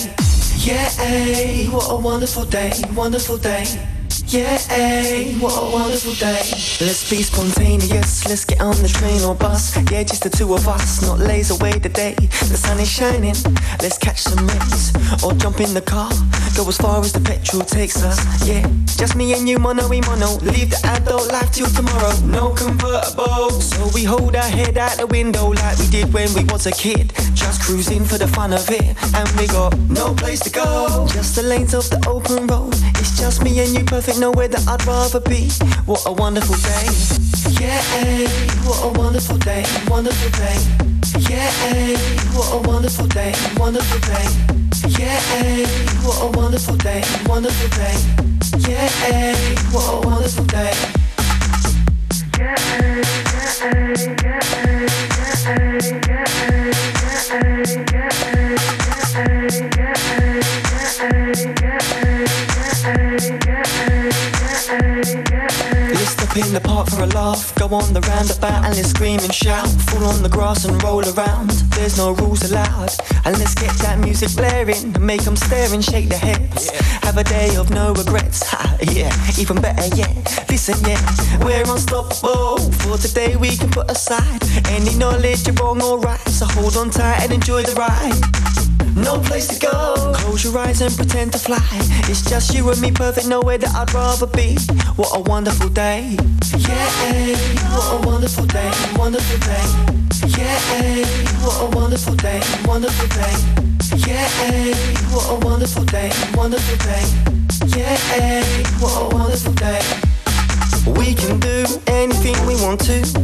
Yeah, 0.59 1.71
what 1.71 1.87
a 1.89 1.97
wonderful 1.97 2.45
day, 2.47 2.73
wonderful 2.97 3.39
day. 3.39 3.65
Yeah, 4.27 4.59
what 5.39 5.55
a 5.55 5.71
wonderful 5.73 6.15
day. 6.15 6.43
Let's 6.81 7.09
be 7.09 7.23
spontaneous, 7.23 8.27
let's 8.29 8.45
get 8.57 8.65
on 8.65 8.77
the 8.83 8.89
train 8.89 9.23
or 9.23 9.35
bus. 9.35 9.77
Yeah, 9.91 10.03
just 10.03 10.23
the 10.23 10.31
two 10.31 10.55
of 10.55 10.67
us, 10.69 11.03
not 11.03 11.19
lays 11.19 11.51
away 11.51 11.73
today. 11.73 12.15
The 12.15 12.57
sun 12.57 12.79
is 12.81 12.89
shining, 12.89 13.35
let's 13.83 13.99
catch 13.99 14.23
some 14.23 14.47
rays. 14.47 14.93
Or 15.25 15.33
jump 15.35 15.61
in 15.61 15.75
the 15.75 15.81
car, 15.81 16.11
go 16.57 16.67
as 16.69 16.77
far 16.77 17.01
as 17.01 17.13
the 17.13 17.21
petrol 17.21 17.63
takes 17.63 18.03
us. 18.03 18.19
Yeah, 18.47 18.67
just 18.97 19.17
me 19.17 19.35
and 19.35 19.49
you, 19.49 19.59
mono 19.59 19.89
we 19.89 20.01
mono. 20.03 20.37
Leave 20.43 20.71
the 20.71 20.81
adult 20.85 21.31
life 21.33 21.51
till 21.53 21.67
tomorrow, 21.69 22.13
no 22.25 22.51
convertible. 22.51 23.51
So 23.61 23.91
we 23.95 24.05
hold 24.05 24.37
our 24.37 24.49
head 24.49 24.79
out 24.79 24.97
the 24.99 25.07
window 25.07 25.53
like 25.53 25.79
we 25.79 25.89
did 25.89 26.13
when 26.13 26.33
we 26.35 26.45
was 26.45 26.67
a 26.67 26.73
kid. 26.73 27.13
Just 27.35 27.63
cruising 27.63 28.05
for 28.05 28.19
the 28.19 28.29
fun 28.29 28.53
of 28.53 28.69
it, 28.71 28.97
and 29.15 29.29
we 29.39 29.47
got 29.47 29.77
no 29.89 30.15
place 30.15 30.41
to 30.41 30.51
go. 30.51 31.07
Just 31.11 31.37
the 31.37 31.43
lanes 31.43 31.75
of 31.75 31.89
the 31.91 32.03
open 32.09 32.47
road. 32.47 32.75
It's 33.01 33.19
just 33.19 33.43
me 33.43 33.59
and 33.61 33.71
you, 33.71 33.85
perfect, 33.85 34.19
nowhere 34.19 34.49
that 34.49 34.67
I'd 34.69 34.85
rather 34.87 35.21
be. 35.21 35.51
What 35.85 36.07
a 36.07 36.13
wonderful 36.13 36.57
day. 36.57 37.46
Yeah, 37.61 37.81
what 38.65 38.83
a 38.85 38.99
wonderful 39.01 39.39
day, 39.39 39.65
wonderful 39.89 40.31
day. 40.31 40.59
Yeah, 41.31 41.51
what 42.35 42.53
a 42.53 42.69
wonderful 42.69 43.07
day, 43.09 43.33
wonderful 43.57 44.01
day. 44.01 44.27
Yeah, 44.99 45.21
what 46.05 46.23
a 46.23 46.39
wonderful 46.39 46.77
day, 46.77 47.03
wonderful 47.27 47.69
day. 47.79 47.97
Yeah, 48.69 49.35
what 49.73 50.05
a 50.05 50.07
wonderful 50.07 50.45
day. 50.45 50.73
Yeah, 52.39 52.55
yeah, 52.83 53.67
yeah, 54.23 54.87
yeah, 55.43 56.06
in 66.39 66.53
the 66.53 66.61
park 66.61 66.89
for 66.91 67.03
a 67.03 67.07
laugh. 67.07 67.55
Go 67.55 67.69
on 67.69 67.93
the 67.93 68.01
roundabout 68.03 68.65
and 68.65 68.77
let's 68.77 68.91
scream 68.91 69.21
and 69.21 69.33
shout. 69.33 69.69
Fall 69.89 70.05
on 70.05 70.23
the 70.23 70.29
grass 70.29 70.65
and 70.65 70.83
roll 70.83 71.03
around. 71.15 71.51
There's 71.77 71.97
no 71.97 72.13
rules 72.13 72.43
allowed. 72.51 72.91
And 73.25 73.39
let's 73.39 73.55
get 73.55 73.73
that 73.85 73.99
music 73.99 74.35
blaring 74.37 74.95
and 74.95 75.01
make 75.01 75.23
them 75.23 75.37
stare 75.37 75.73
and 75.73 75.85
shake 75.85 76.09
their 76.09 76.19
heads. 76.19 76.71
Have 77.05 77.17
a 77.17 77.25
day 77.25 77.57
of 77.57 77.71
no 77.71 77.93
regrets. 77.95 78.43
Ha, 78.49 78.77
yeah, 78.83 79.13
even 79.39 79.61
better 79.61 79.87
yet. 79.97 80.45
Listen, 80.49 80.77
yeah, 80.89 81.01
we're 81.45 81.63
unstoppable. 81.63 82.59
For 82.83 82.99
today 82.99 83.37
we 83.37 83.57
can 83.57 83.71
put 83.71 83.91
aside 83.91 84.43
any 84.69 84.95
knowledge 84.97 85.49
of 85.49 85.59
wrong 85.61 85.83
or 85.83 85.99
right. 85.99 86.29
So 86.29 86.47
hold 86.47 86.77
on 86.77 86.91
tight 86.91 87.23
and 87.23 87.33
enjoy 87.33 87.63
the 87.63 87.75
ride. 87.75 88.86
No 88.97 89.21
place 89.21 89.47
to 89.49 89.59
go. 89.61 90.13
Close 90.15 90.45
your 90.45 90.59
eyes 90.59 90.81
and 90.81 90.95
pretend 90.97 91.33
to 91.33 91.39
fly. 91.39 91.61
It's 92.09 92.23
just 92.29 92.55
you 92.55 92.69
and 92.71 92.81
me, 92.81 92.91
perfect, 92.91 93.29
nowhere 93.29 93.59
that 93.59 93.75
I'd 93.75 93.93
rather 93.93 94.27
be. 94.27 94.57
What 94.97 95.15
a 95.15 95.21
wonderful 95.21 95.69
day. 95.69 96.17
Yeah, 96.57 97.37
what 97.77 97.93
a 97.93 98.07
wonderful 98.09 98.47
day, 98.47 98.71
a 98.73 98.99
wonderful 98.99 99.39
day. 99.41 99.65
Yeah, 100.39 101.05
what 101.45 101.61
a 101.61 101.77
wonderful 101.77 102.15
day, 102.17 102.41
wonderful 102.65 103.09
day. 103.09 103.35
Yeah, 104.09 104.29
what 105.13 105.31
a 105.31 105.47
wonderful 105.47 105.85
day, 105.85 106.11
wonderful 106.35 106.77
day. 106.79 107.05
Yeah, 107.77 108.43
what 108.81 109.13
a 109.13 109.15
wonderful 109.15 109.53
day. 109.53 109.86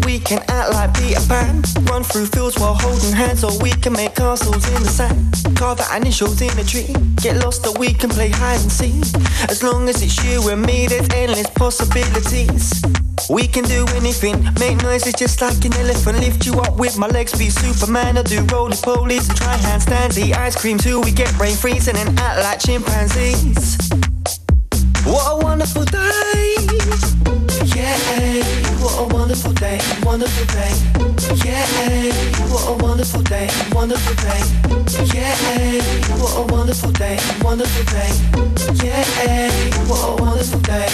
We 0.07 0.19
can 0.19 0.39
act 0.49 0.73
like 0.73 0.95
Peter 0.95 1.21
Pan, 1.29 1.63
run 1.85 2.03
through 2.05 2.27
fields 2.27 2.59
while 2.59 2.75
holding 2.75 3.13
hands, 3.13 3.45
or 3.45 3.53
we 3.61 3.71
can 3.71 3.93
make 3.93 4.15
castles 4.15 4.67
in 4.73 4.83
the 4.83 4.89
sand. 4.89 5.57
Carve 5.57 5.79
our 5.81 5.97
initials 5.99 6.41
in 6.41 6.59
a 6.59 6.65
tree. 6.65 6.95
Get 7.21 7.37
lost, 7.45 7.67
or 7.67 7.75
we 7.79 7.93
can 7.93 8.09
play 8.09 8.31
hide 8.31 8.61
and 8.61 8.73
seek. 8.73 9.05
As 9.51 9.63
long 9.63 9.91
as 9.91 10.03
it's 10.03 10.17
you 10.25 10.49
and 10.49 10.63
me, 10.63 10.87
there's 10.87 11.07
endless 11.15 11.51
possibilities. 11.51 12.81
We 13.29 13.47
can 13.47 13.65
do 13.65 13.85
anything, 13.95 14.43
make 14.59 14.83
noises 14.83 15.13
just 15.15 15.43
like 15.43 15.63
an 15.67 15.75
elephant. 15.75 16.21
Lift 16.21 16.47
you 16.47 16.59
up 16.61 16.79
with 16.79 16.97
my 16.97 17.09
legs, 17.09 17.37
be 17.39 17.51
Superman. 17.51 18.17
I 18.17 18.23
do 18.23 18.41
roly 18.53 18.77
polies 18.77 19.29
and 19.29 19.37
try 19.37 19.55
handstands. 19.59 20.17
Eat 20.17 20.35
ice 20.35 20.57
cream 20.57 20.79
till 20.79 21.03
we 21.03 21.13
get 21.13 21.33
brain 21.37 21.57
freeze 21.57 21.89
and 21.89 21.99
then 21.99 22.19
act 22.19 22.39
like 22.41 22.59
chimpanzees. 22.59 23.77
What 25.05 25.25
a 25.29 25.37
wonderful 25.45 25.85
day! 25.85 26.62
A 29.03 29.07
wonderful 29.07 29.53
day, 29.55 29.81
wonderful 30.05 30.47
day. 30.55 30.71
Yeah, 31.45 31.67
what 32.53 32.69
a 32.69 32.85
wonderful 32.85 33.23
day, 33.23 33.49
wonderful 33.73 34.15
day. 34.15 34.41
Yeah, 35.13 35.35
what 36.21 36.39
a 36.39 36.53
wonderful 36.55 36.93
day, 36.93 37.19
wonderful 37.43 37.85
day. 37.93 38.13
Yeah, 38.85 39.51
what 39.89 40.21
a 40.21 40.23
wonderful 40.23 40.61
day. 40.61 40.93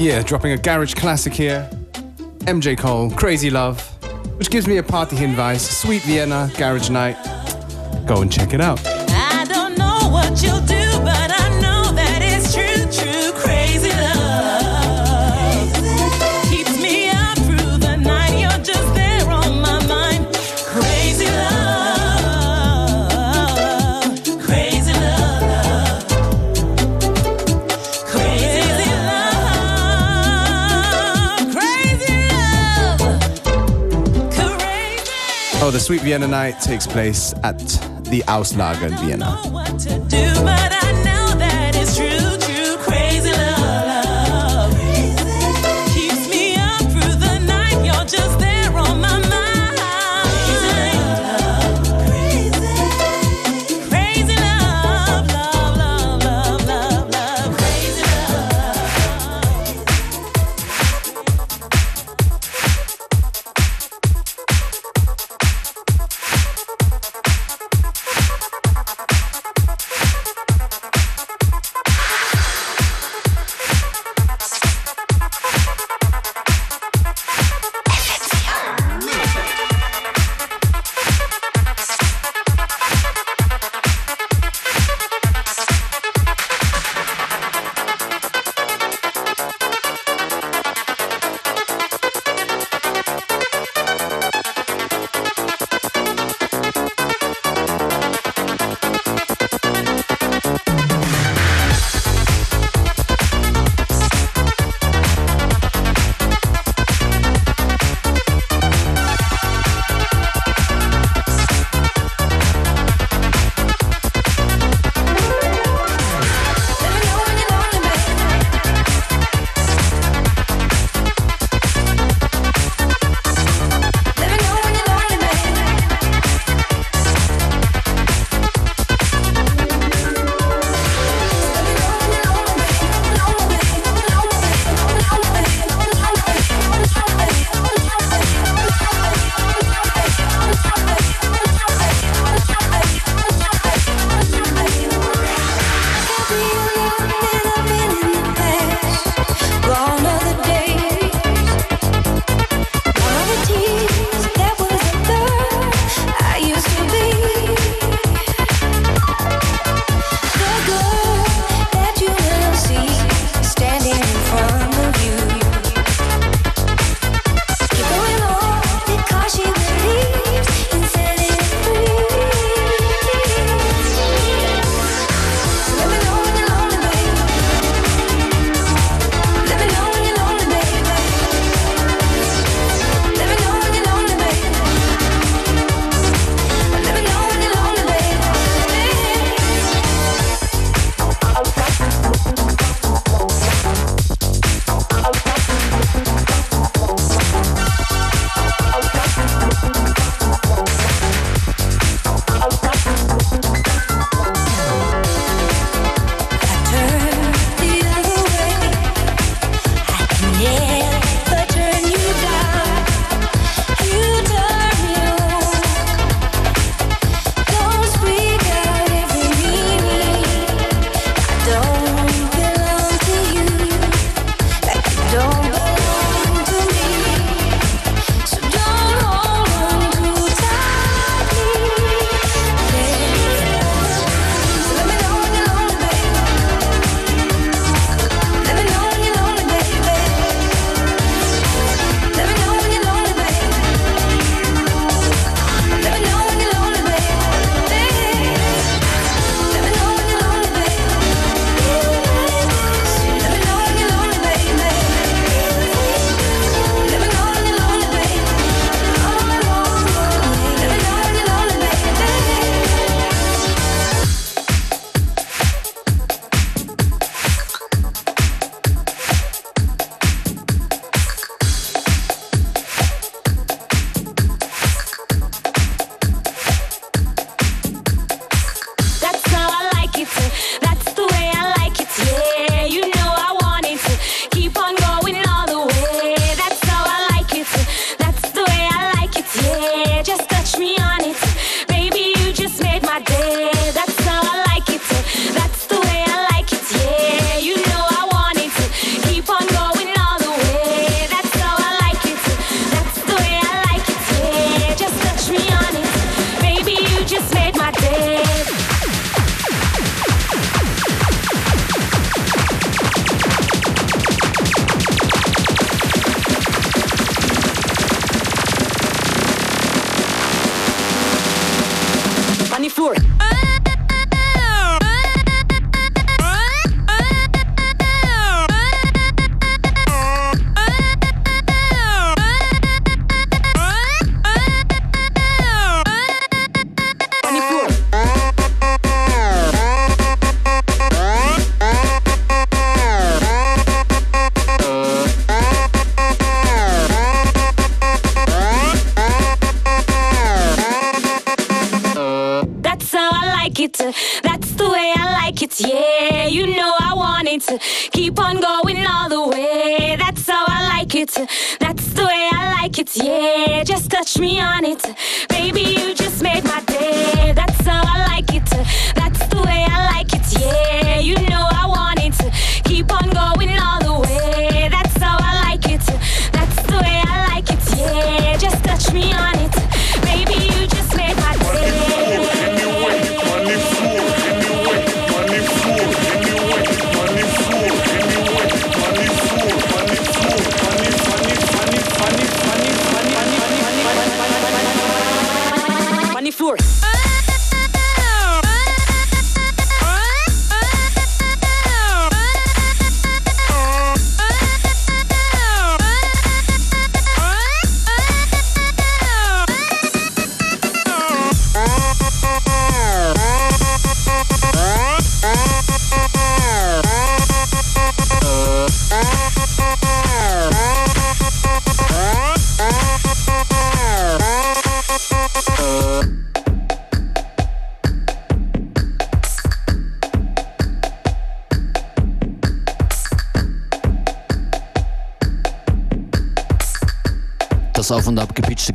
Dropping 0.00 0.52
a 0.52 0.56
garage 0.56 0.94
classic 0.94 1.34
here. 1.34 1.68
MJ 2.46 2.76
Cole, 2.78 3.10
Crazy 3.10 3.50
Love, 3.50 3.80
which 4.38 4.50
gives 4.50 4.66
me 4.66 4.78
a 4.78 4.82
party 4.82 5.14
hinweis. 5.14 5.60
Sweet 5.60 6.02
Vienna, 6.02 6.50
Garage 6.56 6.88
Night. 6.88 7.16
Go 8.06 8.22
and 8.22 8.32
check 8.32 8.54
it 8.54 8.62
out. 8.62 8.80
Sweet 35.90 36.02
Vienna 36.02 36.28
Night 36.28 36.60
takes 36.60 36.86
place 36.86 37.34
at 37.42 37.58
the 38.04 38.22
Auslager 38.28 38.86
in 38.86 38.96
Vienna. 38.98 40.69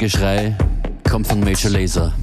Geschrei 0.06 0.56
kommt 1.10 1.26
von 1.26 1.40
Major 1.40 1.72
Lazer. 1.72 2.14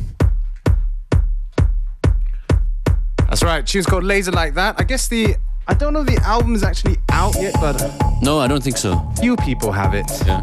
That's 3.26 3.42
right. 3.42 3.66
Tune's 3.66 3.86
called 3.86 4.04
Laser 4.04 4.30
Like 4.30 4.54
That. 4.54 4.80
I 4.80 4.84
guess 4.84 5.08
the 5.08 5.34
I 5.66 5.74
don't 5.74 5.92
know 5.92 6.02
if 6.02 6.06
the 6.06 6.22
album 6.24 6.54
is 6.54 6.62
actually 6.62 6.98
out 7.10 7.34
yet, 7.40 7.54
but 7.54 7.82
uh, 7.82 7.90
No, 8.22 8.38
I 8.38 8.46
don't 8.46 8.62
think 8.62 8.76
so. 8.76 9.02
few 9.18 9.34
people 9.34 9.72
have 9.72 9.94
it. 9.94 10.06
Yeah. 10.24 10.42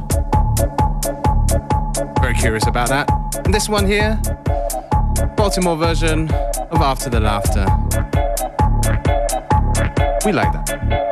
Very 2.21 2.33
curious 2.33 2.67
about 2.67 2.89
that. 2.89 3.09
And 3.45 3.53
this 3.53 3.69
one 3.69 3.87
here, 3.87 4.19
Baltimore 5.37 5.77
version 5.77 6.29
of 6.71 6.81
After 6.81 7.09
the 7.09 7.21
Laughter. 7.21 7.65
We 10.25 10.33
like 10.33 10.51
that. 10.51 11.08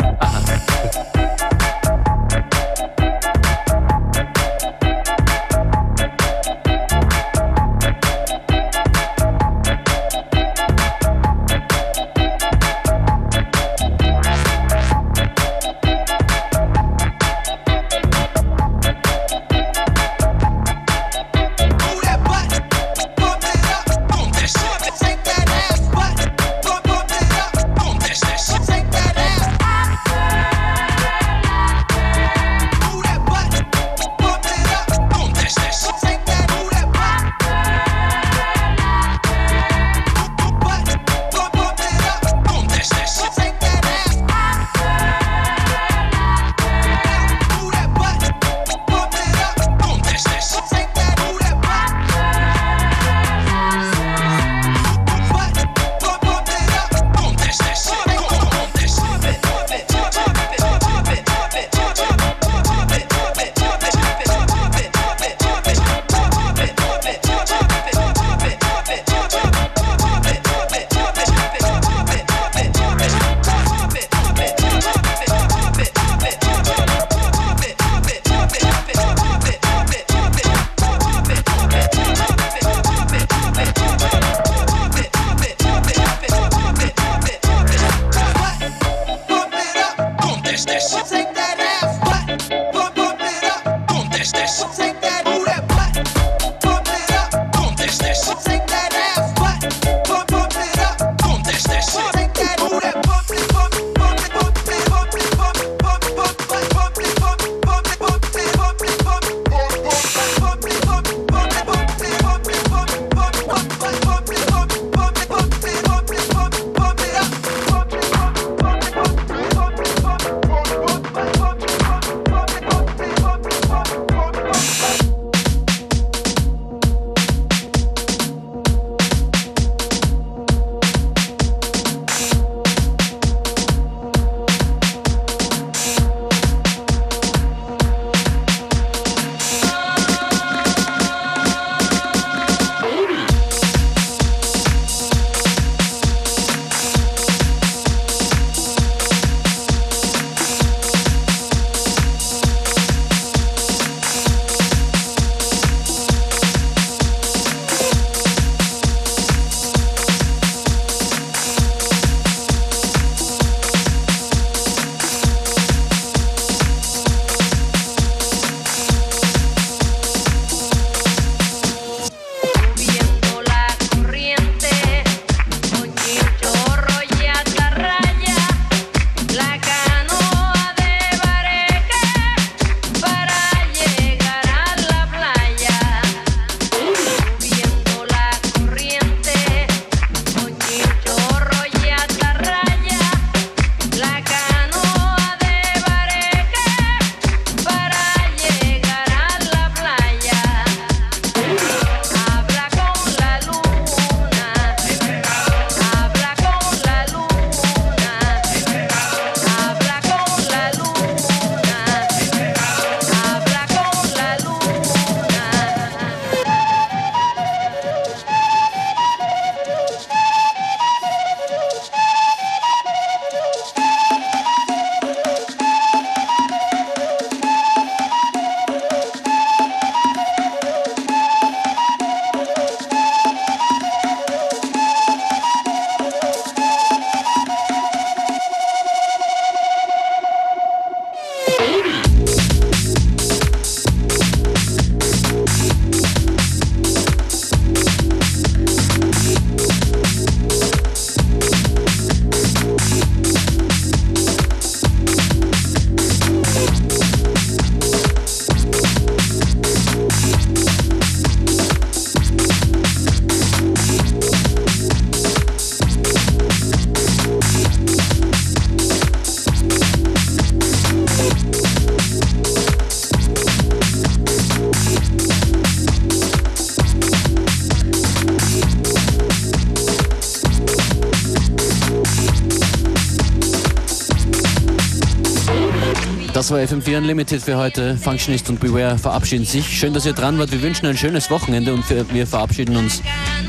War 286.57 286.63
FM4 286.63 286.97
Unlimited 286.97 287.43
für 287.43 287.55
heute. 287.55 287.95
Functionist 287.97 288.49
und 288.49 288.59
Beware 288.59 288.97
verabschieden 288.97 289.45
sich. 289.45 289.67
Schön, 289.77 289.93
dass 289.93 290.07
ihr 290.07 290.13
dran 290.13 290.39
wart. 290.39 290.51
Wir 290.51 290.63
wünschen 290.63 290.87
ein 290.87 290.97
schönes 290.97 291.29
Wochenende 291.29 291.71
und 291.71 291.83
wir 292.11 292.25
verabschieden 292.25 292.75
uns 292.75 293.03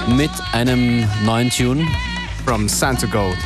mit 0.09 0.31
einem 0.53 1.09
neuen 1.25 1.49
Tune. 1.49 1.87
From 2.45 2.69
Santa 2.69 3.07
Gold. 3.07 3.39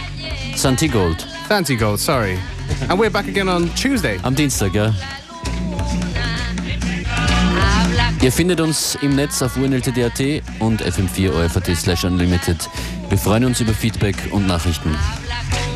Santi 0.56 0.88
Gold. 0.88 1.24
Santi 1.48 1.76
Gold, 1.76 2.00
sorry. 2.00 2.38
And 2.88 3.00
we're 3.00 3.08
back 3.08 3.28
again 3.28 3.48
on 3.48 3.72
Tuesday. 3.76 4.18
Am 4.24 4.34
Dienstag, 4.34 4.74
ja. 4.74 4.92
Ihr 8.20 8.32
findet 8.32 8.60
uns 8.60 8.98
im 9.00 9.14
Netz 9.14 9.42
auf 9.42 9.56
unltd.at 9.56 10.42
und 10.58 10.82
fm4 10.82 11.76
slash 11.76 12.02
unlimited. 12.02 12.68
Wir 13.10 13.18
freuen 13.18 13.44
uns 13.44 13.60
über 13.60 13.72
Feedback 13.72 14.16
und 14.32 14.48
Nachrichten. 14.48 14.96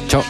Ciao. 0.09 0.25